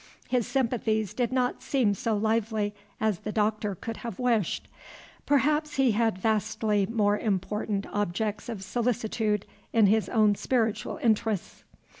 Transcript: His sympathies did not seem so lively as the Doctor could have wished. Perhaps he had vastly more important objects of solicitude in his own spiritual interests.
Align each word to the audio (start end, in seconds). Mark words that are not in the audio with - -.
His 0.29 0.47
sympathies 0.47 1.13
did 1.13 1.31
not 1.31 1.61
seem 1.61 1.93
so 1.93 2.17
lively 2.17 2.73
as 2.99 3.19
the 3.19 3.31
Doctor 3.31 3.75
could 3.75 3.97
have 3.97 4.17
wished. 4.17 4.67
Perhaps 5.27 5.75
he 5.75 5.91
had 5.91 6.17
vastly 6.17 6.87
more 6.87 7.19
important 7.19 7.85
objects 7.85 8.49
of 8.49 8.63
solicitude 8.63 9.45
in 9.71 9.85
his 9.85 10.09
own 10.09 10.33
spiritual 10.33 10.97
interests. 11.03 11.63